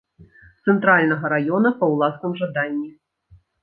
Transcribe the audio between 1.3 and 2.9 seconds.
раёна па ўласным жаданні.